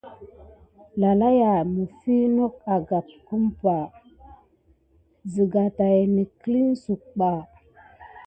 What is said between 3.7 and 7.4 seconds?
abay siga tät niklte suck ɓa.